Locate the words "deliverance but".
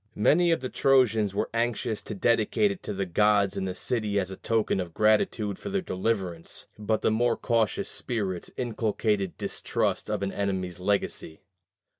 5.83-7.03